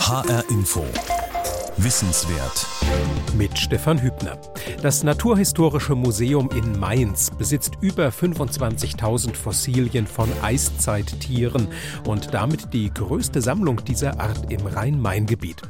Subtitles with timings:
[0.00, 1.23] HR Info.
[1.76, 2.66] Wissenswert.
[3.36, 4.38] Mit Stefan Hübner.
[4.80, 11.66] Das Naturhistorische Museum in Mainz besitzt über 25.000 Fossilien von Eiszeittieren
[12.06, 15.62] und damit die größte Sammlung dieser Art im Rhein-Main-Gebiet.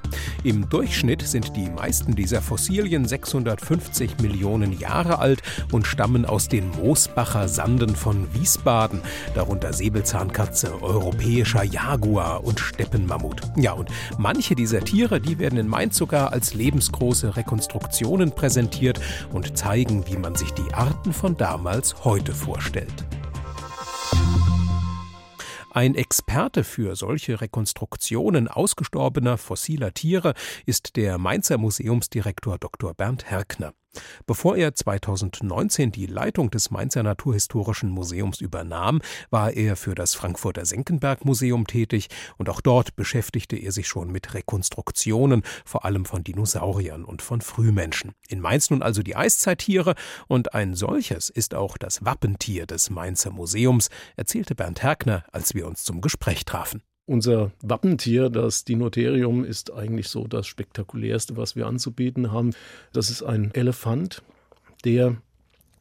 [0.42, 5.40] Im Durchschnitt sind die meisten dieser Fossilien 650 Millionen Jahre alt
[5.72, 9.00] und stammen aus den Moosbacher Sanden von Wiesbaden,
[9.34, 13.40] darunter Säbelzahnkatze, europäischer Jaguar und Steppenmammut.
[13.56, 19.00] Ja, und manche dieser Tiere, die werden in Mainz sogar als lebensgroße Rekonstruktionen präsentiert
[19.32, 23.04] und zeigen, wie man sich die Arten von damals heute vorstellt.
[25.70, 30.34] Ein Experte für solche Rekonstruktionen ausgestorbener fossiler Tiere
[30.66, 32.94] ist der Mainzer Museumsdirektor Dr.
[32.94, 33.72] Bernd Herkner.
[34.26, 40.64] Bevor er 2019 die Leitung des Mainzer Naturhistorischen Museums übernahm, war er für das Frankfurter
[40.64, 46.24] Senckenberg Museum tätig und auch dort beschäftigte er sich schon mit Rekonstruktionen, vor allem von
[46.24, 48.12] Dinosauriern und von Frühmenschen.
[48.28, 49.94] In Mainz nun also die Eiszeittiere
[50.28, 55.66] und ein solches ist auch das Wappentier des Mainzer Museums, erzählte Bernd Herkner, als wir
[55.66, 56.82] uns zum Gespräch trafen.
[57.06, 62.54] Unser Wappentier, das Dinotherium, ist eigentlich so das spektakulärste, was wir anzubieten haben.
[62.92, 64.22] Das ist ein Elefant,
[64.84, 65.16] der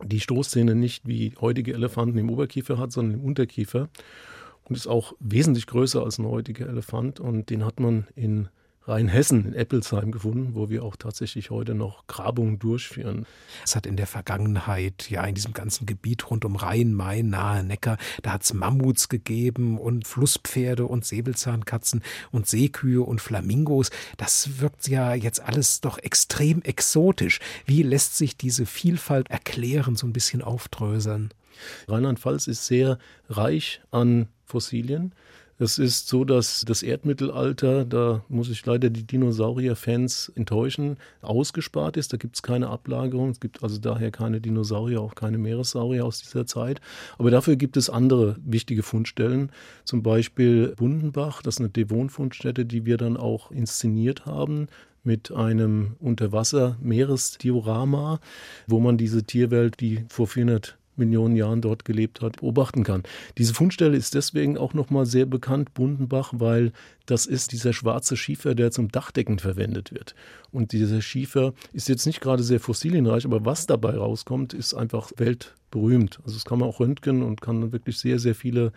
[0.04, 3.90] die Stoßzähne nicht wie heutige Elefanten im Oberkiefer hat, sondern im Unterkiefer
[4.66, 8.50] und ist auch wesentlich größer als ein heutiger Elefant und den hat man in
[8.86, 13.26] Rheinhessen in Eppelsheim gefunden, wo wir auch tatsächlich heute noch Grabungen durchführen.
[13.64, 17.64] Es hat in der Vergangenheit, ja, in diesem ganzen Gebiet rund um Rhein, Main, nahe
[17.64, 23.90] Neckar, da hat es Mammuts gegeben und Flusspferde und Säbelzahnkatzen und Seekühe und Flamingos.
[24.18, 27.40] Das wirkt ja jetzt alles doch extrem exotisch.
[27.66, 31.34] Wie lässt sich diese Vielfalt erklären, so ein bisschen aufdröseln?
[31.88, 32.98] Rheinland-Pfalz ist sehr
[33.30, 35.14] reich an Fossilien.
[35.60, 42.12] Es ist so, dass das Erdmittelalter, da muss ich leider die Dinosaurier-Fans enttäuschen, ausgespart ist.
[42.12, 43.30] Da gibt es keine Ablagerung.
[43.30, 46.82] Es gibt also daher keine Dinosaurier, auch keine Meeressaurier aus dieser Zeit.
[47.20, 49.52] Aber dafür gibt es andere wichtige Fundstellen.
[49.86, 54.70] Zum Beispiel Bundenbach, das ist eine Devon-Fundstätte, die wir dann auch inszeniert haben
[55.04, 58.20] mit einem Unterwasser-Meeresdiorama,
[58.68, 63.04] wo man diese Tierwelt, die vor 400 Millionen Jahren dort gelebt hat, beobachten kann.
[63.38, 66.72] Diese Fundstelle ist deswegen auch nochmal sehr bekannt, Bundenbach, weil
[67.06, 70.16] das ist dieser schwarze Schiefer, der zum Dachdecken verwendet wird.
[70.52, 75.12] Und dieser Schiefer ist jetzt nicht gerade sehr fossilienreich, aber was dabei rauskommt, ist einfach
[75.18, 76.20] weltberühmt.
[76.24, 78.72] Also das kann man auch röntgen und kann dann wirklich sehr, sehr viele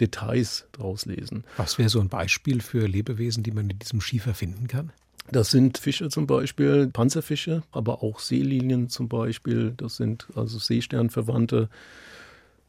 [0.00, 1.44] Details draus lesen.
[1.56, 4.92] Was wäre so ein Beispiel für Lebewesen, die man in diesem Schiefer finden kann?
[5.32, 9.74] Das sind Fische zum Beispiel, Panzerfische, aber auch Seelinien zum Beispiel.
[9.76, 11.68] Das sind also Seesternverwandte.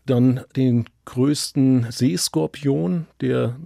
[0.05, 3.57] Dann den größten Seeskorpion, der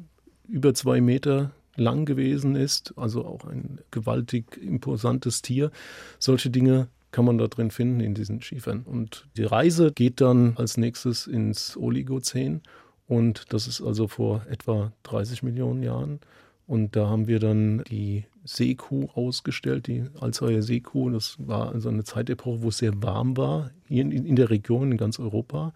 [0.48, 5.72] über zwei Meter lang gewesen ist, also auch ein gewaltig imposantes Tier.
[6.20, 8.84] Solche Dinge kann man da drin finden in diesen Schiefern.
[8.86, 12.62] Und die Reise geht dann als nächstes ins Oligozän
[13.08, 16.22] und das ist also vor etwa 30 Millionen Jahren.
[16.66, 21.10] Und da haben wir dann die Seekuh ausgestellt, die Alzheimer Seekuh.
[21.10, 24.92] Das war also eine Zeitepoche, wo es sehr warm war, hier in, in der Region,
[24.92, 25.74] in ganz Europa.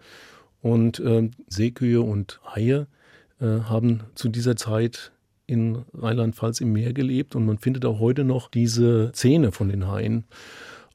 [0.62, 2.86] Und äh, Seekühe und Haie
[3.40, 5.12] äh, haben zu dieser Zeit
[5.46, 9.86] in Rheinland-Pfalz im Meer gelebt und man findet auch heute noch diese Zähne von den
[9.86, 10.24] Haien.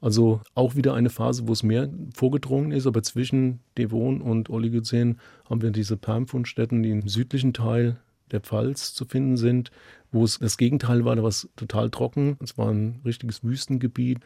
[0.01, 5.19] Also auch wieder eine Phase, wo es mehr vorgedrungen ist, aber zwischen Devon und Oligozän
[5.47, 7.97] haben wir diese Permfundstätten, die im südlichen Teil
[8.31, 9.71] der Pfalz zu finden sind,
[10.11, 12.37] wo es das Gegenteil war, da war es total trocken.
[12.43, 14.19] Es war ein richtiges Wüstengebiet.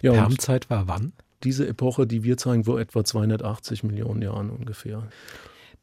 [0.00, 1.12] Ja, Permzeit war wann?
[1.44, 5.08] Diese Epoche, die wir zeigen, vor etwa 280 Millionen Jahren ungefähr.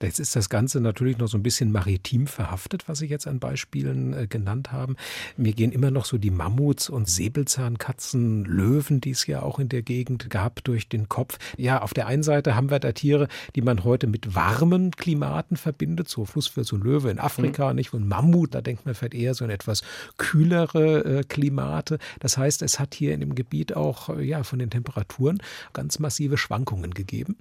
[0.01, 3.39] Jetzt ist das Ganze natürlich noch so ein bisschen maritim verhaftet, was Sie jetzt an
[3.39, 4.95] Beispielen äh, genannt haben.
[5.37, 9.69] Mir gehen immer noch so die Mammuts und Säbelzahnkatzen, Löwen, die es ja auch in
[9.69, 11.37] der Gegend gab, durch den Kopf.
[11.57, 15.57] Ja, auf der einen Seite haben wir da Tiere, die man heute mit warmen Klimaten
[15.57, 17.75] verbindet, so Flusswild, so Löwe in Afrika, mhm.
[17.75, 17.93] nicht?
[17.93, 19.83] Und Mammut, da denkt man vielleicht eher so in etwas
[20.17, 21.99] kühlere äh, Klimate.
[22.19, 25.41] Das heißt, es hat hier in dem Gebiet auch äh, ja von den Temperaturen
[25.73, 27.37] ganz massive Schwankungen gegeben.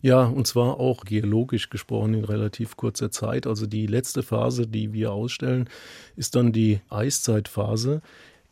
[0.00, 3.46] Ja, und zwar auch geologisch gesprochen in relativ kurzer Zeit.
[3.46, 5.68] Also die letzte Phase, die wir ausstellen,
[6.16, 8.02] ist dann die Eiszeitphase,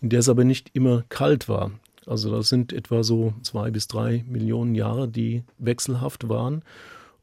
[0.01, 1.73] in der es aber nicht immer kalt war.
[2.07, 6.63] Also das sind etwa so zwei bis drei Millionen Jahre, die wechselhaft waren.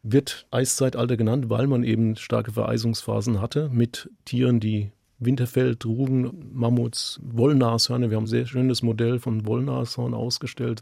[0.03, 7.19] Wird Eiszeitalter genannt, weil man eben starke Vereisungsphasen hatte mit Tieren, die Winterfeld, Rugen, Mammuts,
[7.23, 8.09] Wollnashörner.
[8.09, 10.81] Wir haben ein sehr schönes Modell von Wollnashorn ausgestellt.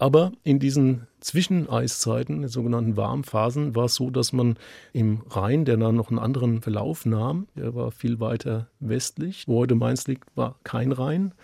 [0.00, 4.56] Aber in diesen Zwischeneiszeiten, den sogenannten Warmphasen, war es so, dass man
[4.94, 9.58] im Rhein, der dann noch einen anderen Verlauf nahm, der war viel weiter westlich, wo
[9.58, 11.34] heute Mainz liegt, war kein Rhein.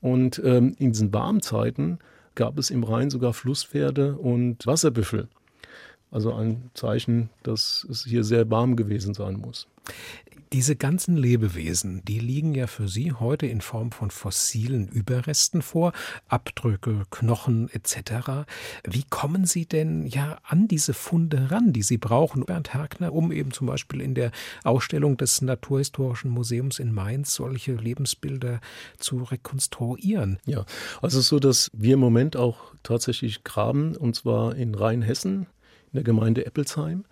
[0.00, 2.00] Und ähm, in diesen Warmzeiten
[2.34, 5.28] gab es im Rhein sogar Flusspferde und Wasserbüffel.
[6.10, 9.68] Also ein Zeichen, dass es hier sehr warm gewesen sein muss.
[10.52, 15.92] Diese ganzen Lebewesen, die liegen ja für Sie heute in Form von fossilen Überresten vor,
[16.28, 18.46] Abdrücke, Knochen etc.
[18.84, 23.32] Wie kommen Sie denn ja an diese Funde ran, die Sie brauchen, Bernd Herkner, um
[23.32, 24.30] eben zum Beispiel in der
[24.62, 28.60] Ausstellung des Naturhistorischen Museums in Mainz solche Lebensbilder
[28.98, 30.38] zu rekonstruieren?
[30.46, 30.64] Ja,
[31.02, 35.46] also so, dass wir im Moment auch tatsächlich graben, und zwar in Rheinhessen,
[35.92, 37.04] in der Gemeinde Eppelsheim.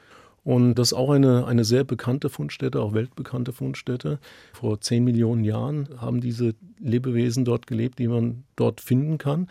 [0.44, 4.18] Und das ist auch eine, eine sehr bekannte Fundstätte, auch weltbekannte Fundstätte.
[4.52, 9.48] Vor zehn Millionen Jahren haben diese Lebewesen dort gelebt, die man dort finden kann.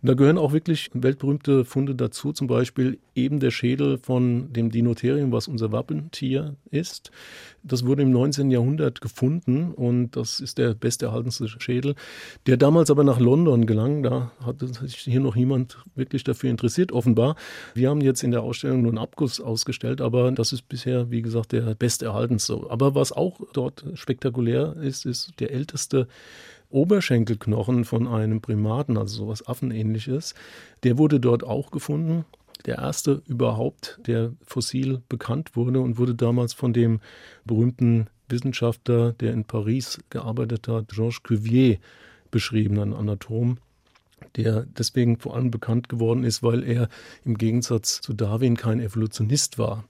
[0.00, 4.70] Und da gehören auch wirklich weltberühmte Funde dazu, zum Beispiel eben der Schädel von dem
[4.70, 7.10] Dinotherium, was unser Wappentier ist.
[7.62, 8.50] Das wurde im 19.
[8.50, 11.94] Jahrhundert gefunden und das ist der besterhaltenste Schädel,
[12.46, 14.02] der damals aber nach London gelang.
[14.02, 17.36] Da hat sich hier noch niemand wirklich dafür interessiert, offenbar.
[17.74, 21.22] Wir haben jetzt in der Ausstellung nur einen Abguss ausgestellt, aber das ist bisher, wie
[21.22, 22.58] gesagt, der besterhaltenste.
[22.68, 26.06] Aber was auch dort spektakulär ist, ist der älteste
[26.70, 30.34] Oberschenkelknochen von einem Primaten, also sowas Affenähnliches.
[30.82, 32.24] Der wurde dort auch gefunden.
[32.66, 37.00] Der erste überhaupt, der fossil bekannt wurde und wurde damals von dem
[37.44, 41.78] berühmten Wissenschaftler, der in Paris gearbeitet hat, Georges Cuvier,
[42.30, 43.58] beschrieben, ein Anatom
[44.36, 46.88] der deswegen vor allem bekannt geworden ist, weil er
[47.24, 49.84] im Gegensatz zu Darwin kein Evolutionist war.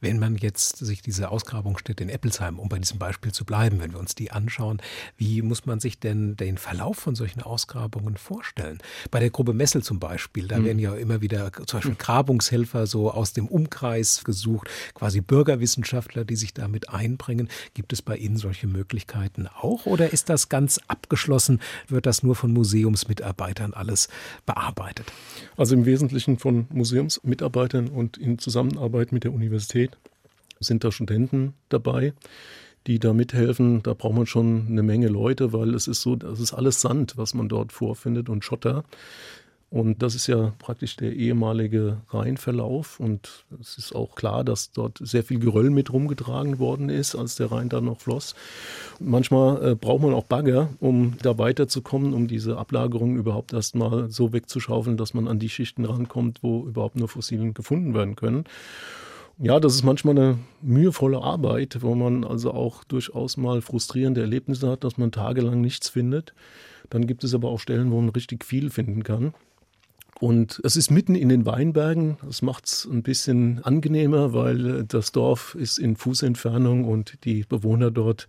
[0.00, 3.92] Wenn man jetzt sich diese Ausgrabungsstätte in Eppelsheim, um bei diesem Beispiel zu bleiben, wenn
[3.92, 4.80] wir uns die anschauen,
[5.16, 8.78] wie muss man sich denn den Verlauf von solchen Ausgrabungen vorstellen?
[9.10, 10.64] Bei der Gruppe Messel zum Beispiel, da hm.
[10.64, 16.36] werden ja immer wieder zum Beispiel Grabungshelfer so aus dem Umkreis gesucht, quasi Bürgerwissenschaftler, die
[16.36, 17.48] sich damit einbringen.
[17.74, 21.60] Gibt es bei Ihnen solche Möglichkeiten auch oder ist das ganz abgeschlossen?
[21.88, 24.08] Wird das nur von Museumsmitarbeitern alles
[24.46, 25.12] bearbeitet?
[25.56, 29.96] Also im Wesentlichen von Museumsmitarbeitern und in Zusammenarbeit mit der Universität
[30.60, 32.12] sind da Studenten dabei,
[32.86, 33.82] die da mithelfen.
[33.82, 37.16] Da braucht man schon eine Menge Leute, weil es ist so, das ist alles Sand,
[37.16, 38.84] was man dort vorfindet und Schotter.
[39.72, 43.00] Und das ist ja praktisch der ehemalige Rheinverlauf.
[43.00, 47.36] Und es ist auch klar, dass dort sehr viel Geröll mit rumgetragen worden ist, als
[47.36, 48.34] der Rhein dann noch floss.
[49.00, 54.10] Und manchmal äh, braucht man auch Bagger, um da weiterzukommen, um diese Ablagerung überhaupt erstmal
[54.10, 58.44] so wegzuschaufeln, dass man an die Schichten rankommt, wo überhaupt nur Fossilien gefunden werden können.
[59.38, 64.68] Ja, das ist manchmal eine mühevolle Arbeit, wo man also auch durchaus mal frustrierende Erlebnisse
[64.68, 66.34] hat, dass man tagelang nichts findet.
[66.90, 69.32] Dann gibt es aber auch Stellen, wo man richtig viel finden kann.
[70.22, 72.16] Und es ist mitten in den Weinbergen.
[72.24, 77.42] Das macht es ein bisschen angenehmer, weil äh, das Dorf ist in Fußentfernung und die
[77.42, 78.28] Bewohner dort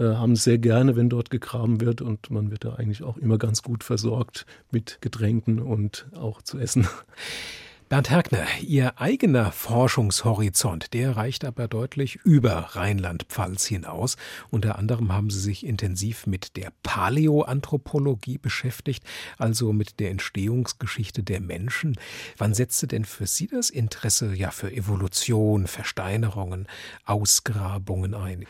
[0.00, 3.38] äh, haben sehr gerne, wenn dort gegraben wird und man wird da eigentlich auch immer
[3.38, 6.88] ganz gut versorgt mit Getränken und auch zu essen.
[7.88, 14.18] Bernd Herkner, Ihr eigener Forschungshorizont, der reicht aber deutlich über Rheinland-Pfalz hinaus.
[14.50, 19.04] Unter anderem haben Sie sich intensiv mit der Paläoanthropologie beschäftigt,
[19.38, 21.96] also mit der Entstehungsgeschichte der Menschen.
[22.36, 26.66] Wann setzte denn für Sie das Interesse ja für Evolution, Versteinerungen,
[27.06, 28.44] Ausgrabungen ein?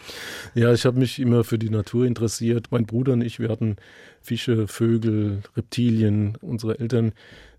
[0.56, 2.73] Ja, ich habe mich immer für die Natur interessiert.
[2.73, 3.76] Mein Bruder und ich, hatten
[4.20, 6.36] Fische, Vögel, Reptilien.
[6.41, 7.12] Unsere Eltern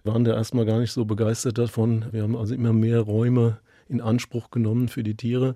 [0.03, 2.05] waren da erstmal gar nicht so begeistert davon.
[2.11, 5.55] Wir haben also immer mehr Räume in Anspruch genommen für die Tiere.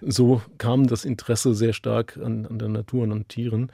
[0.00, 3.70] So kam das Interesse sehr stark an, an der Natur und an Tieren.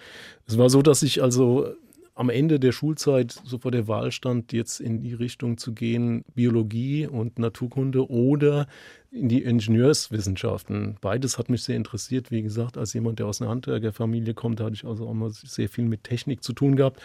[0.46, 1.68] Es war so, dass ich also
[2.14, 6.24] am Ende der Schulzeit so vor der Wahl stand, jetzt in die Richtung zu gehen,
[6.34, 8.66] Biologie und Naturkunde oder
[9.10, 10.96] in die Ingenieurswissenschaften.
[11.00, 12.30] Beides hat mich sehr interessiert.
[12.30, 15.70] Wie gesagt, als jemand, der aus einer Handwerkerfamilie kommt, hatte ich also auch mal sehr
[15.70, 17.00] viel mit Technik zu tun gehabt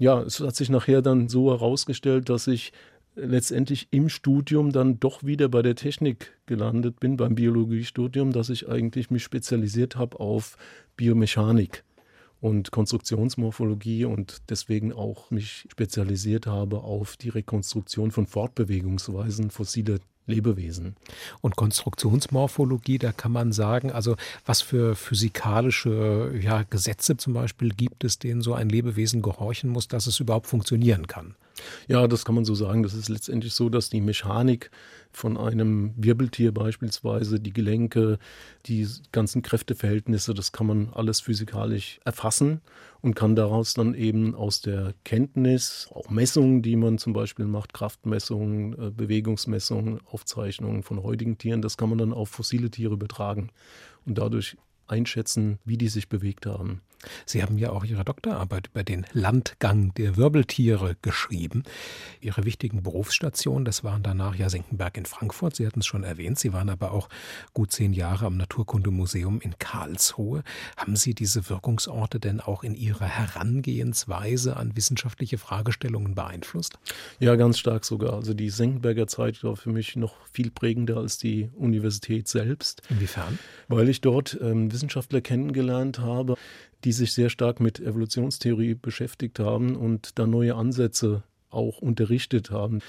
[0.00, 2.72] ja, es hat sich nachher dann so herausgestellt, dass ich
[3.14, 8.66] letztendlich im Studium dann doch wieder bei der Technik gelandet bin, beim Biologiestudium, dass ich
[8.66, 10.56] eigentlich mich spezialisiert habe auf
[10.96, 11.84] Biomechanik
[12.40, 20.96] und Konstruktionsmorphologie und deswegen auch mich spezialisiert habe auf die Rekonstruktion von Fortbewegungsweisen fossiler Lebewesen.
[21.40, 28.04] Und Konstruktionsmorphologie, da kann man sagen, also was für physikalische ja, Gesetze zum Beispiel gibt
[28.04, 31.34] es, denen so ein Lebewesen gehorchen muss, dass es überhaupt funktionieren kann?
[31.88, 32.82] Ja, das kann man so sagen.
[32.82, 34.70] Das ist letztendlich so, dass die Mechanik
[35.12, 38.18] von einem Wirbeltier beispielsweise, die Gelenke,
[38.66, 42.60] die ganzen Kräfteverhältnisse, das kann man alles physikalisch erfassen
[43.00, 47.72] und kann daraus dann eben aus der Kenntnis, auch Messungen, die man zum Beispiel macht,
[47.72, 53.50] Kraftmessungen, äh, Bewegungsmessungen, Aufzeichnungen von heutigen Tieren, das kann man dann auf fossile Tiere übertragen
[54.06, 56.82] und dadurch einschätzen, wie die sich bewegt haben.
[57.26, 61.62] Sie haben ja auch Ihre Doktorarbeit über den Landgang der Wirbeltiere geschrieben.
[62.20, 65.56] Ihre wichtigen Berufsstationen, das waren danach ja Senckenberg in Frankfurt.
[65.56, 66.38] Sie hatten es schon erwähnt.
[66.38, 67.08] Sie waren aber auch
[67.54, 70.42] gut zehn Jahre am Naturkundemuseum in Karlsruhe.
[70.76, 76.78] Haben Sie diese Wirkungsorte denn auch in Ihrer Herangehensweise an wissenschaftliche Fragestellungen beeinflusst?
[77.18, 78.14] Ja, ganz stark sogar.
[78.14, 82.82] Also die Senckenberger Zeit war für mich noch viel prägender als die Universität selbst.
[82.90, 83.38] Inwiefern?
[83.68, 86.34] Weil ich dort ähm, Wissenschaftler kennengelernt habe,
[86.84, 92.80] die sich sehr stark mit Evolutionstheorie beschäftigt haben und da neue Ansätze auch unterrichtet haben.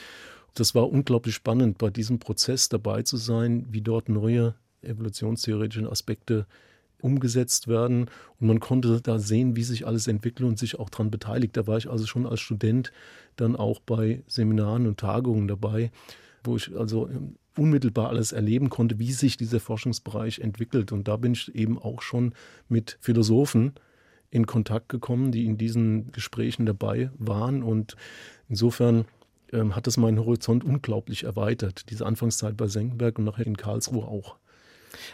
[0.53, 6.45] Das war unglaublich spannend, bei diesem Prozess dabei zu sein, wie dort neue evolutionstheoretische Aspekte
[7.01, 8.09] umgesetzt werden.
[8.39, 11.57] Und man konnte da sehen, wie sich alles entwickelt und sich auch daran beteiligt.
[11.57, 12.91] Da war ich also schon als Student
[13.35, 15.91] dann auch bei Seminaren und Tagungen dabei,
[16.43, 17.09] wo ich also
[17.57, 20.91] unmittelbar alles erleben konnte, wie sich dieser Forschungsbereich entwickelt.
[20.91, 22.33] Und da bin ich eben auch schon
[22.69, 23.73] mit Philosophen
[24.29, 27.63] in Kontakt gekommen, die in diesen Gesprächen dabei waren.
[27.63, 27.95] Und
[28.47, 29.05] insofern
[29.51, 31.89] ähm, hat es meinen Horizont unglaublich erweitert.
[31.89, 34.37] Diese Anfangszeit bei Senckenberg und nachher in Karlsruhe auch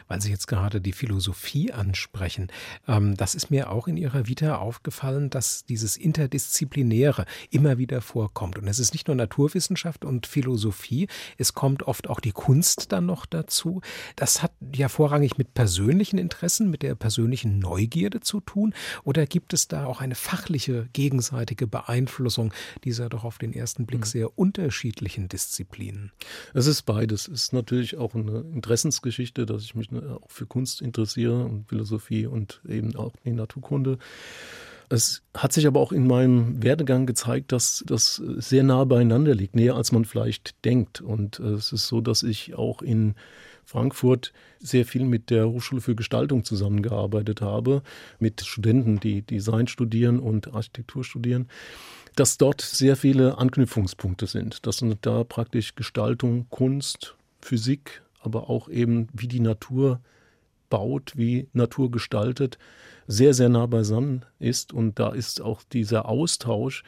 [0.07, 2.51] weil Sie jetzt gerade die Philosophie ansprechen.
[2.88, 8.57] Ähm, das ist mir auch in Ihrer Vita aufgefallen, dass dieses Interdisziplinäre immer wieder vorkommt.
[8.57, 11.07] Und es ist nicht nur Naturwissenschaft und Philosophie,
[11.38, 13.81] es kommt oft auch die Kunst dann noch dazu.
[14.15, 18.74] Das hat ja vorrangig mit persönlichen Interessen, mit der persönlichen Neugierde zu tun.
[19.03, 22.53] Oder gibt es da auch eine fachliche gegenseitige Beeinflussung
[22.84, 24.05] dieser doch auf den ersten Blick mhm.
[24.05, 26.12] sehr unterschiedlichen Disziplinen?
[26.53, 27.27] Es ist beides.
[27.27, 32.25] Es ist natürlich auch eine Interessensgeschichte, dass ich mich auch für Kunst interessiere und Philosophie
[32.25, 33.97] und eben auch die Naturkunde.
[34.89, 39.55] Es hat sich aber auch in meinem Werdegang gezeigt, dass das sehr nah beieinander liegt,
[39.55, 41.01] näher als man vielleicht denkt.
[41.01, 43.15] Und äh, es ist so, dass ich auch in
[43.65, 47.83] Frankfurt sehr viel mit der Hochschule für Gestaltung zusammengearbeitet habe,
[48.17, 51.50] mit Studenten, die Design studieren und Architektur studieren,
[52.15, 59.07] dass dort sehr viele Anknüpfungspunkte sind, dass da praktisch Gestaltung, Kunst, Physik, aber auch eben,
[59.13, 60.01] wie die Natur
[60.69, 62.57] baut, wie Natur gestaltet,
[63.07, 64.74] sehr, sehr nah beisammen ist.
[64.74, 66.84] Und da ist auch dieser Austausch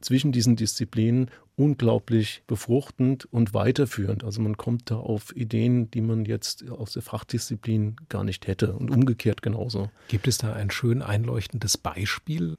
[0.00, 4.24] zwischen diesen Disziplinen unglaublich befruchtend und weiterführend.
[4.24, 8.74] Also man kommt da auf Ideen, die man jetzt aus der Fachdisziplin gar nicht hätte
[8.74, 9.90] und umgekehrt genauso.
[10.08, 12.56] Gibt es da ein schön einleuchtendes Beispiel?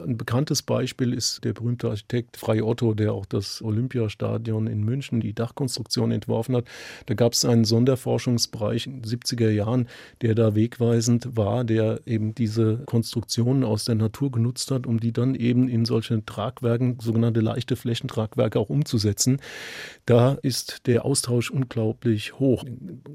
[0.00, 5.20] Ein bekanntes Beispiel ist der berühmte Architekt Frei Otto, der auch das Olympiastadion in München,
[5.20, 6.66] die Dachkonstruktion entworfen hat.
[7.06, 9.88] Da gab es einen Sonderforschungsbereich in den 70er Jahren,
[10.22, 15.12] der da wegweisend war, der eben diese Konstruktionen aus der Natur genutzt hat, um die
[15.12, 19.40] dann eben in solche Tragwerken, sogenannte leichte Flächentragwerke auch umzusetzen.
[20.06, 22.64] Da ist der Austausch unglaublich hoch.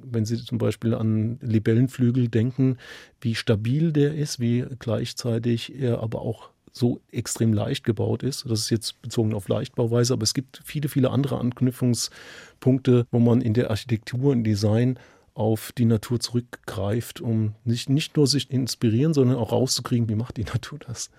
[0.03, 2.77] Wenn Sie zum Beispiel an Libellenflügel denken,
[3.21, 8.45] wie stabil der ist, wie gleichzeitig er aber auch so extrem leicht gebaut ist.
[8.49, 13.41] Das ist jetzt bezogen auf Leichtbauweise, aber es gibt viele, viele andere Anknüpfungspunkte, wo man
[13.41, 14.99] in der Architektur und Design
[15.33, 20.37] auf die Natur zurückgreift, um nicht, nicht nur sich inspirieren, sondern auch rauszukriegen, wie macht
[20.37, 21.11] die Natur das.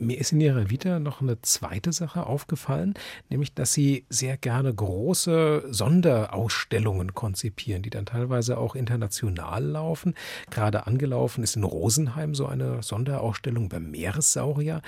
[0.00, 2.94] Mir ist in Ihrer Vita noch eine zweite Sache aufgefallen,
[3.28, 10.14] nämlich, dass Sie sehr gerne große Sonderausstellungen konzipieren, die dann teilweise auch international laufen.
[10.50, 14.80] Gerade angelaufen ist in Rosenheim so eine Sonderausstellung beim Meeressaurier.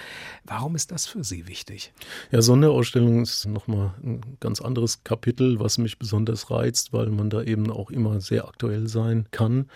[0.44, 1.92] Warum ist das für Sie wichtig?
[2.30, 7.42] Ja, Sonderausstellung ist nochmal ein ganz anderes Kapitel, was mich besonders reizt, weil man da
[7.42, 9.66] eben auch immer sehr aktuell sein kann.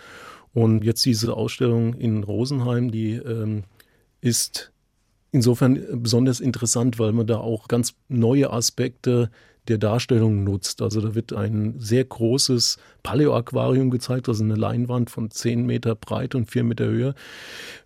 [0.55, 3.65] Und jetzt diese Ausstellung in Rosenheim, die ähm,
[4.21, 4.71] ist
[5.31, 9.29] insofern besonders interessant, weil man da auch ganz neue Aspekte
[9.67, 10.81] der Darstellung nutzt.
[10.81, 16.37] Also da wird ein sehr großes Paleo-Aquarium gezeigt, also eine Leinwand von 10 Meter Breite
[16.37, 17.15] und 4 Meter Höhe,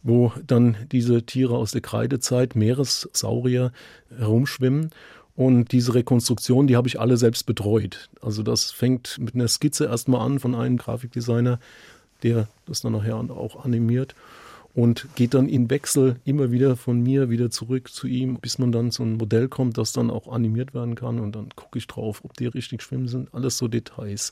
[0.04, 3.72] wo dann diese Tiere aus der Kreidezeit, Meeressaurier,
[4.16, 4.92] herumschwimmen.
[5.36, 8.10] Und diese Rekonstruktion, die habe ich alle selbst betreut.
[8.22, 11.60] Also das fängt mit einer Skizze erstmal an von einem Grafikdesigner,
[12.22, 14.14] der das dann nachher auch animiert.
[14.74, 18.72] Und geht dann in Wechsel immer wieder von mir wieder zurück zu ihm, bis man
[18.72, 21.88] dann zu einem Modell kommt, das dann auch animiert werden kann und dann gucke ich
[21.88, 23.34] drauf, ob die richtig schwimmen sind.
[23.34, 24.32] Alles so Details,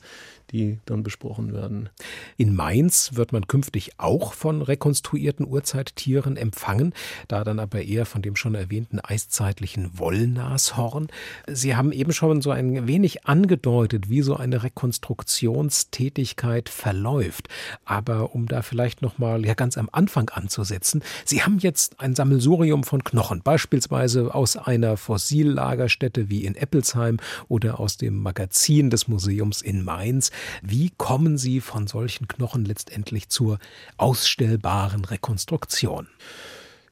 [0.50, 1.90] die dann besprochen werden.
[2.36, 6.94] In Mainz wird man künftig auch von rekonstruierten Urzeittieren empfangen,
[7.28, 11.08] da dann aber eher von dem schon erwähnten eiszeitlichen Wollnashorn.
[11.46, 17.48] Sie haben eben schon so ein wenig angedeutet, wie so eine Rekonstruktionstätigkeit verläuft.
[17.84, 22.14] Aber um da vielleicht noch mal ja ganz am Anfang anzusetzen, Sie haben jetzt ein
[22.14, 27.18] Sammelsurium von Knochen, beispielsweise aus einer Fossillagerstätte wie in Eppelsheim
[27.48, 30.30] oder aus dem Magazin des Museums in Mainz.
[30.62, 33.58] Wie kommen Sie von solchen Knochen letztendlich zur
[33.96, 36.08] ausstellbaren Rekonstruktion?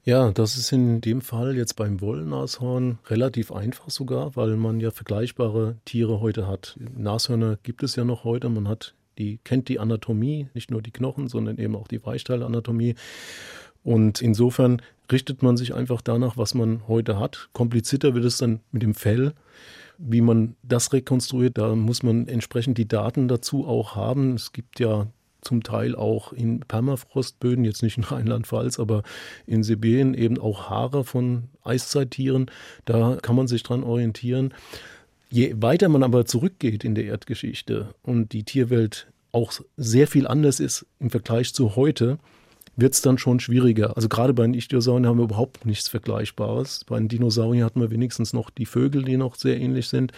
[0.08, 4.90] Ja, das ist in dem Fall jetzt beim Wollnashorn relativ einfach sogar, weil man ja
[4.90, 6.78] vergleichbare Tiere heute hat.
[6.96, 8.48] Nashörner gibt es ja noch heute.
[8.48, 12.94] Man hat die kennt die Anatomie, nicht nur die Knochen, sondern eben auch die Weichteilanatomie.
[13.82, 17.48] Und insofern richtet man sich einfach danach, was man heute hat.
[17.52, 19.32] Komplizierter wird es dann mit dem Fell.
[19.96, 24.34] Wie man das rekonstruiert, da muss man entsprechend die Daten dazu auch haben.
[24.34, 25.08] Es gibt ja
[25.40, 29.02] zum Teil auch in Permafrostböden, jetzt nicht in Rheinland-Pfalz, aber
[29.46, 32.50] in Sibirien eben auch Haare von Eiszeittieren.
[32.84, 34.54] Da kann man sich dran orientieren.
[35.30, 40.58] Je weiter man aber zurückgeht in der Erdgeschichte und die Tierwelt auch sehr viel anders
[40.58, 42.18] ist im Vergleich zu heute,
[42.78, 43.96] wird es dann schon schwieriger.
[43.96, 46.84] Also gerade bei den Ichthyosauriern haben wir überhaupt nichts Vergleichbares.
[46.84, 50.12] Bei den Dinosauriern hatten wir wenigstens noch die Vögel, die noch sehr ähnlich sind,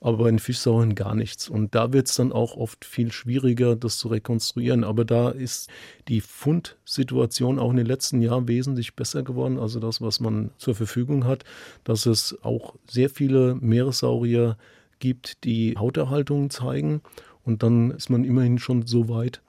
[0.00, 1.46] aber bei den Fischsauriern gar nichts.
[1.46, 4.82] Und da wird es dann auch oft viel schwieriger, das zu rekonstruieren.
[4.82, 5.68] Aber da ist
[6.08, 9.58] die Fundsituation auch in den letzten Jahren wesentlich besser geworden.
[9.58, 11.44] Also das, was man zur Verfügung hat,
[11.84, 14.56] dass es auch sehr viele Meeressaurier
[15.00, 17.02] gibt, die Hauterhaltungen zeigen.
[17.44, 19.42] Und dann ist man immerhin schon so weit,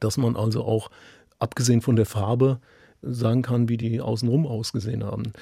[0.00, 0.90] dass man also auch
[1.42, 2.60] abgesehen von der Farbe,
[3.02, 5.32] sagen kann, wie die außenrum ausgesehen haben.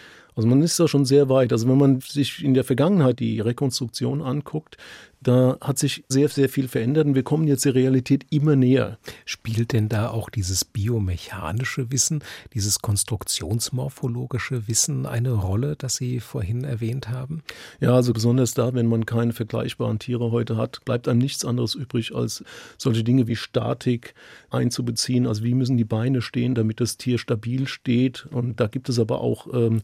[0.41, 1.53] Also man ist da schon sehr weit.
[1.53, 4.79] Also wenn man sich in der Vergangenheit die Rekonstruktion anguckt,
[5.23, 8.99] da hat sich sehr, sehr viel verändert und wir kommen jetzt der Realität immer näher.
[9.27, 16.65] Spielt denn da auch dieses biomechanische Wissen, dieses konstruktionsmorphologische Wissen eine Rolle, das Sie vorhin
[16.65, 17.43] erwähnt haben?
[17.81, 21.75] Ja, also besonders da, wenn man keine vergleichbaren Tiere heute hat, bleibt einem nichts anderes
[21.75, 22.43] übrig, als
[22.79, 24.15] solche Dinge wie Statik
[24.49, 25.27] einzubeziehen.
[25.27, 28.27] Also wie müssen die Beine stehen, damit das Tier stabil steht.
[28.31, 29.83] Und da gibt es aber auch ähm,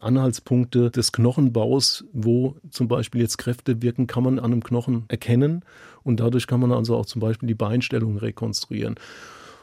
[0.00, 5.64] Anhaltspunkte des Knochenbaus, wo zum Beispiel jetzt Kräfte wirken, kann man an einem Knochen erkennen
[6.02, 8.96] und dadurch kann man also auch zum Beispiel die Beinstellung rekonstruieren.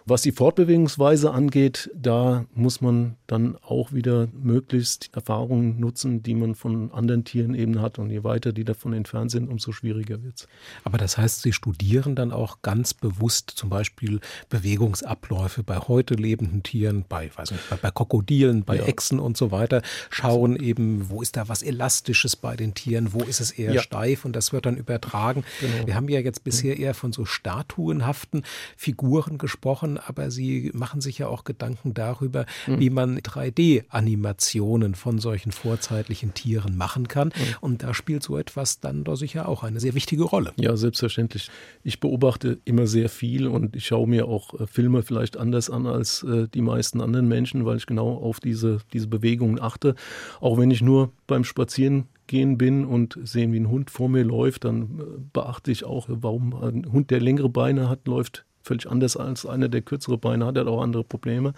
[0.06, 6.56] Was die Fortbewegungsweise angeht, da muss man dann auch wieder möglichst Erfahrungen nutzen, die man
[6.56, 8.00] von anderen Tieren eben hat.
[8.00, 10.48] Und je weiter die davon entfernt sind, umso schwieriger wird es.
[10.84, 16.64] Aber das heißt, Sie studieren dann auch ganz bewusst zum Beispiel Bewegungsabläufe bei heute lebenden
[16.64, 18.84] Tieren, bei, weiß nicht, bei, bei Krokodilen, bei ja.
[18.84, 23.20] Echsen und so weiter, schauen eben, wo ist da was Elastisches bei den Tieren, wo
[23.20, 23.82] ist es eher ja.
[23.82, 25.46] steif und das wird dann übertragen.
[25.62, 25.88] Genau.
[25.88, 28.44] Wir haben ja jetzt bisher eher von so statuenhaften
[28.76, 32.80] Figuren gesprochen aber Sie machen sich ja auch Gedanken darüber, mhm.
[32.80, 37.30] wie man 3D-Animationen von solchen vorzeitlichen Tieren machen kann.
[37.30, 37.56] Mhm.
[37.62, 40.54] Und da spielt so etwas dann doch sicher auch eine sehr wichtige Rolle.
[40.58, 41.50] Ja, selbstverständlich.
[41.84, 45.86] Ich beobachte immer sehr viel und ich schaue mir auch äh, Filme vielleicht anders an
[45.88, 49.96] als äh, die meisten anderen Menschen, weil ich genau auf diese, diese Bewegungen achte.
[50.40, 54.24] Auch wenn ich nur beim Spazieren gehen bin und sehen, wie ein Hund vor mir
[54.24, 55.04] läuft, dann äh,
[55.34, 59.70] beachte ich auch, warum ein Hund, der längere Beine hat, läuft völlig anders als einer,
[59.70, 61.54] der kürzere Beine hat, der hat auch andere Probleme.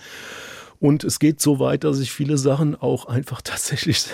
[0.80, 4.06] Und es geht so weit, dass ich viele Sachen auch einfach tatsächlich,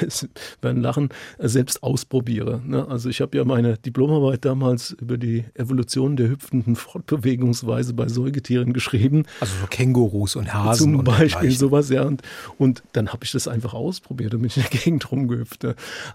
[0.62, 2.62] werden lachen, selbst ausprobiere.
[2.65, 2.88] Ne?
[2.88, 8.74] Also ich habe ja meine Diplomarbeit damals über die Evolution der hüpfenden Fortbewegungsweise bei Säugetieren
[8.74, 9.24] geschrieben.
[9.39, 10.95] Also so Kängurus und Hasen.
[10.95, 12.04] Zum Beispiel sowas, ja.
[12.04, 12.21] Und,
[12.58, 15.65] und dann habe ich das einfach ausprobiert und bin in der Gegend rumgehüpft.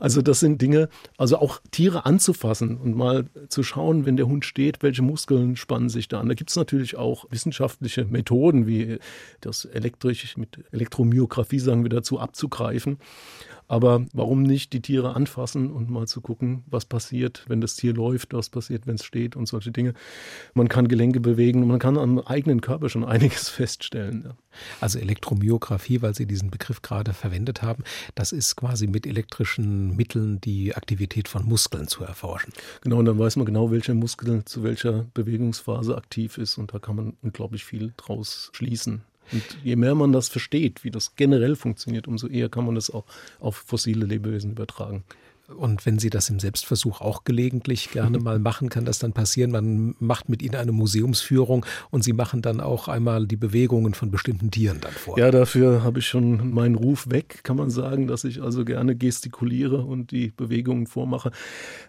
[0.00, 4.44] Also das sind Dinge, also auch Tiere anzufassen und mal zu schauen, wenn der Hund
[4.44, 6.28] steht, welche Muskeln spannen sich da an.
[6.28, 8.98] Da gibt es natürlich auch wissenschaftliche Methoden, wie
[9.40, 12.98] das elektrisch mit Elektromyographie, sagen wir dazu, abzugreifen.
[13.68, 17.94] Aber warum nicht die Tiere anfassen und mal zu gucken, was passiert, wenn das Tier
[17.94, 19.94] läuft, was passiert, wenn es steht und solche Dinge.
[20.54, 24.22] Man kann Gelenke bewegen, man kann am eigenen Körper schon einiges feststellen.
[24.24, 24.36] Ja.
[24.80, 27.82] Also Elektromyographie, weil Sie diesen Begriff gerade verwendet haben,
[28.14, 32.52] das ist quasi mit elektrischen Mitteln die Aktivität von Muskeln zu erforschen.
[32.82, 36.78] Genau, und dann weiß man genau, welcher Muskel zu welcher Bewegungsphase aktiv ist und da
[36.78, 39.02] kann man unglaublich viel draus schließen.
[39.32, 42.90] Und je mehr man das versteht, wie das generell funktioniert, umso eher kann man das
[42.90, 43.04] auch
[43.40, 45.04] auf fossile Lebewesen übertragen.
[45.54, 49.52] Und wenn Sie das im Selbstversuch auch gelegentlich gerne mal machen, kann das dann passieren.
[49.52, 54.10] Man macht mit Ihnen eine Museumsführung und Sie machen dann auch einmal die Bewegungen von
[54.10, 55.18] bestimmten Tieren dann vor.
[55.18, 58.96] Ja, dafür habe ich schon meinen Ruf weg, kann man sagen, dass ich also gerne
[58.96, 61.30] gestikuliere und die Bewegungen vormache.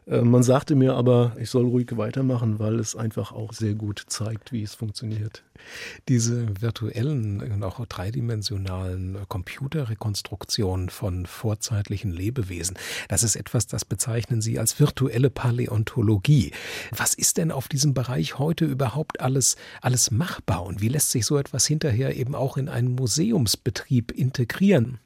[0.05, 4.03] Äh, man sagte mir aber, ich soll ruhig weitermachen, weil es einfach auch sehr gut
[4.07, 5.43] zeigt, wie es funktioniert.
[6.07, 12.77] Diese virtuellen und auch dreidimensionalen Computerrekonstruktionen von vorzeitlichen Lebewesen,
[13.09, 16.51] das ist etwas, das bezeichnen Sie als virtuelle Paläontologie.
[16.95, 21.25] Was ist denn auf diesem Bereich heute überhaupt alles, alles machbar und wie lässt sich
[21.25, 24.99] so etwas hinterher eben auch in einen Museumsbetrieb integrieren?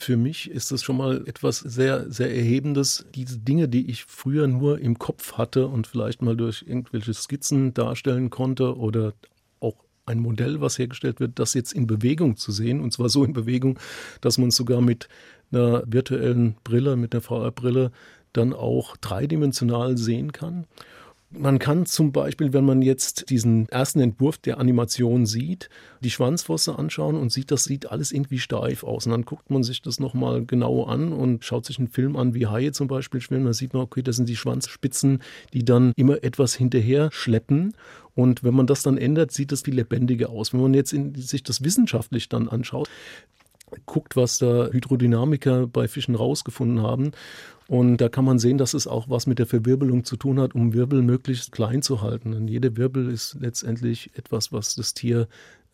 [0.00, 3.04] Für mich ist das schon mal etwas sehr, sehr Erhebendes.
[3.16, 7.74] Diese Dinge, die ich früher nur im Kopf hatte und vielleicht mal durch irgendwelche Skizzen
[7.74, 9.14] darstellen konnte oder
[9.58, 9.74] auch
[10.06, 12.80] ein Modell, was hergestellt wird, das jetzt in Bewegung zu sehen.
[12.80, 13.80] Und zwar so in Bewegung,
[14.20, 15.08] dass man es sogar mit
[15.50, 17.90] einer virtuellen Brille, mit einer VR-Brille
[18.32, 20.66] dann auch dreidimensional sehen kann.
[21.30, 25.68] Man kann zum Beispiel, wenn man jetzt diesen ersten Entwurf der Animation sieht,
[26.00, 29.04] die Schwanzfosse anschauen und sieht, das sieht alles irgendwie steif aus.
[29.04, 32.32] Und dann guckt man sich das nochmal genau an und schaut sich einen Film an,
[32.32, 33.44] wie Haie zum Beispiel schwimmen.
[33.44, 35.20] Da sieht man, okay, das sind die Schwanzspitzen,
[35.52, 37.74] die dann immer etwas hinterher schleppen.
[38.14, 40.54] Und wenn man das dann ändert, sieht das viel lebendiger aus.
[40.54, 42.88] Wenn man jetzt in, sich das wissenschaftlich dann anschaut,
[43.86, 47.12] guckt, was da Hydrodynamiker bei Fischen rausgefunden haben.
[47.68, 50.54] Und da kann man sehen, dass es auch was mit der Verwirbelung zu tun hat,
[50.54, 52.32] um Wirbel möglichst klein zu halten.
[52.32, 55.28] Und jede Wirbel ist letztendlich etwas, was das Tier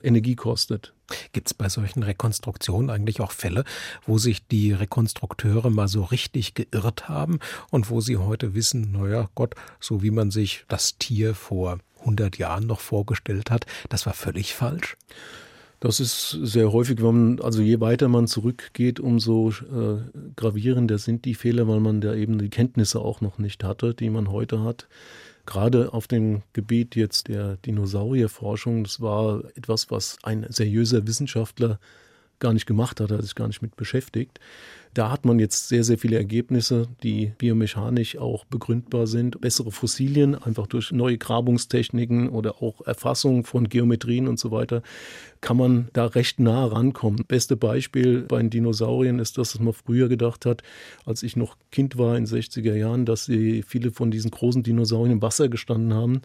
[0.04, 0.92] Energie kostet.
[1.33, 3.64] Gibt es bei solchen Rekonstruktionen eigentlich auch Fälle,
[4.07, 7.38] wo sich die Rekonstrukteure mal so richtig geirrt haben
[7.70, 12.38] und wo sie heute wissen, naja Gott, so wie man sich das Tier vor 100
[12.38, 14.96] Jahren noch vorgestellt hat, das war völlig falsch?
[15.85, 20.01] Das ist sehr häufig, wenn man, also je weiter man zurückgeht, umso äh,
[20.35, 24.09] gravierender sind die Fehler, weil man da eben die Kenntnisse auch noch nicht hatte, die
[24.09, 24.88] man heute hat.
[25.44, 31.79] Gerade auf dem Gebiet jetzt der Dinosaurierforschung, das war etwas, was ein seriöser Wissenschaftler
[32.38, 34.40] gar nicht gemacht hat, hat sich gar nicht mit beschäftigt.
[34.94, 39.40] Da hat man jetzt sehr, sehr viele Ergebnisse, die biomechanisch auch begründbar sind.
[39.40, 44.83] Bessere Fossilien, einfach durch neue Grabungstechniken oder auch Erfassung von Geometrien und so weiter,
[45.40, 47.24] kann man da recht nah rankommen.
[47.26, 50.62] Beste Beispiel bei den Dinosauriern ist das, was man früher gedacht hat,
[51.04, 54.62] als ich noch Kind war in den 60er Jahren, dass sie viele von diesen großen
[54.62, 56.22] Dinosauriern im Wasser gestanden haben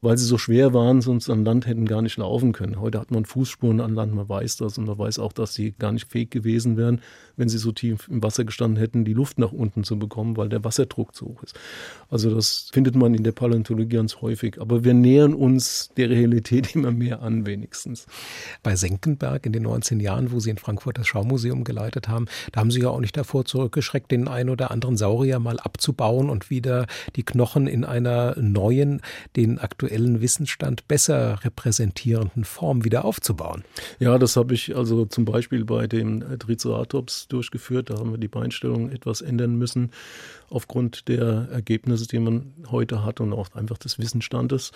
[0.00, 2.80] weil sie so schwer waren, sonst an Land hätten gar nicht laufen können.
[2.80, 5.72] Heute hat man Fußspuren an Land, man weiß das und man weiß auch, dass sie
[5.72, 7.00] gar nicht fähig gewesen wären,
[7.36, 10.48] wenn sie so tief im Wasser gestanden hätten, die Luft nach unten zu bekommen, weil
[10.48, 11.58] der Wasserdruck zu hoch ist.
[12.10, 14.60] Also das findet man in der Paläontologie ganz häufig.
[14.60, 18.06] Aber wir nähern uns der Realität immer mehr an, wenigstens.
[18.62, 22.60] Bei Senckenberg in den 19 Jahren, wo Sie in Frankfurt das Schaumuseum geleitet haben, da
[22.60, 26.50] haben Sie ja auch nicht davor zurückgeschreckt, den einen oder anderen Saurier mal abzubauen und
[26.50, 29.00] wieder die Knochen in einer neuen,
[29.36, 33.64] den aktuellen aktuellen Wissensstand besser repräsentierenden Form wieder aufzubauen.
[33.98, 37.88] Ja, das habe ich also zum Beispiel bei dem Triceratops durchgeführt.
[37.88, 39.90] Da haben wir die Beinstellung etwas ändern müssen
[40.50, 44.72] aufgrund der Ergebnisse, die man heute hat und auch einfach des Wissensstandes.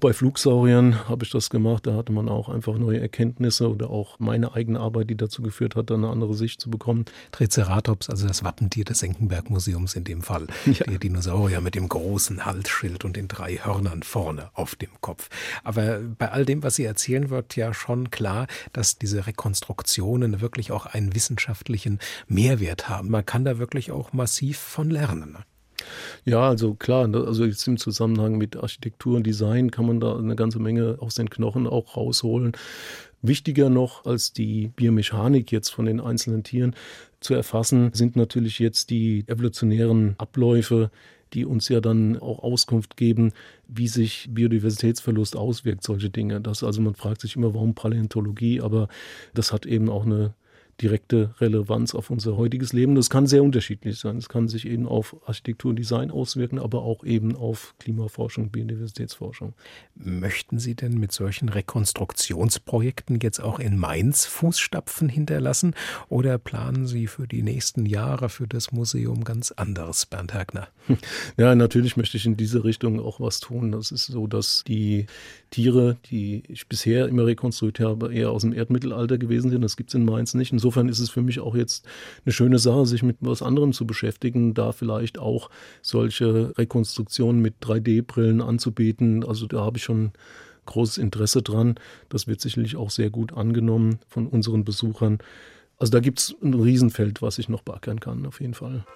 [0.00, 1.86] Bei Flugsauriern habe ich das gemacht.
[1.86, 5.76] Da hatte man auch einfach neue Erkenntnisse oder auch meine eigene Arbeit, die dazu geführt
[5.76, 7.04] hat, eine andere Sicht zu bekommen.
[7.32, 10.46] Triceratops, also das Wappentier des Senckenberg-Museums in dem Fall.
[10.66, 10.84] Ja.
[10.86, 15.28] Der Dinosaurier mit dem großen Halsschild und den drei Hörnern vorne auf dem Kopf.
[15.62, 20.72] Aber bei all dem, was Sie erzählen, wird ja schon klar, dass diese Rekonstruktionen wirklich
[20.72, 23.10] auch einen wissenschaftlichen Mehrwert haben.
[23.10, 25.32] Man kann da wirklich auch massiv von lernen lernen.
[25.32, 25.38] Ne?
[26.24, 30.16] Ja, also klar, ne, also jetzt im Zusammenhang mit Architektur und Design kann man da
[30.16, 32.52] eine ganze Menge aus den Knochen auch rausholen.
[33.22, 36.74] Wichtiger noch als die Biomechanik jetzt von den einzelnen Tieren
[37.20, 40.90] zu erfassen, sind natürlich jetzt die evolutionären Abläufe,
[41.34, 43.32] die uns ja dann auch Auskunft geben,
[43.68, 46.40] wie sich Biodiversitätsverlust auswirkt, solche Dinge.
[46.40, 48.88] Das also man fragt sich immer, warum Paläontologie, aber
[49.34, 50.34] das hat eben auch eine
[50.80, 52.94] direkte Relevanz auf unser heutiges Leben.
[52.94, 54.16] Das kann sehr unterschiedlich sein.
[54.16, 59.54] Es kann sich eben auf Architektur und Design auswirken, aber auch eben auf Klimaforschung, Biodiversitätsforschung.
[59.94, 65.74] Möchten Sie denn mit solchen Rekonstruktionsprojekten jetzt auch in Mainz Fußstapfen hinterlassen
[66.08, 70.68] oder planen Sie für die nächsten Jahre für das Museum ganz anderes, Bernd Hergner?
[71.36, 73.72] Ja, natürlich möchte ich in diese Richtung auch was tun.
[73.72, 75.06] Das ist so, dass die
[75.50, 79.62] Tiere, die ich bisher immer rekonstruiert habe, eher aus dem Erdmittelalter gewesen sind.
[79.62, 80.52] Das gibt es in Mainz nicht.
[80.64, 81.84] Insofern ist es für mich auch jetzt
[82.24, 85.50] eine schöne Sache, sich mit was anderem zu beschäftigen, da vielleicht auch
[85.82, 89.26] solche Rekonstruktionen mit 3D-Brillen anzubieten.
[89.26, 90.12] Also da habe ich schon
[90.64, 91.74] großes Interesse dran.
[92.08, 95.18] Das wird sicherlich auch sehr gut angenommen von unseren Besuchern.
[95.76, 98.86] Also da gibt es ein Riesenfeld, was ich noch beackern kann, auf jeden Fall.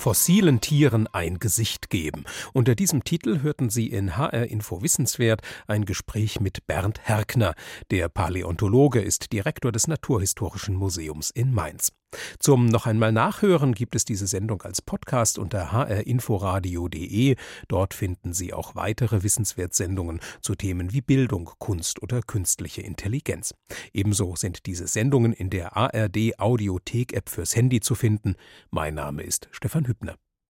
[0.00, 2.24] Fossilen Tieren ein Gesicht geben.
[2.54, 7.54] Unter diesem Titel hörten Sie in HR Info Wissenswert ein Gespräch mit Bernd Herkner.
[7.90, 11.92] Der Paläontologe ist Direktor des Naturhistorischen Museums in Mainz.
[12.38, 17.36] Zum noch einmal Nachhören gibt es diese Sendung als Podcast unter hrinforadio.de.
[17.68, 23.54] Dort finden Sie auch weitere Wissenswertsendungen zu Themen wie Bildung, Kunst oder künstliche Intelligenz.
[23.92, 28.36] Ebenso sind diese Sendungen in der ARD Audiothek App fürs Handy zu finden.
[28.70, 30.16] Mein Name ist Stefan Hübner.